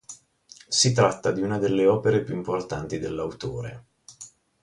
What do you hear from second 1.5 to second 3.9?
delle opere più importanti dell'autore.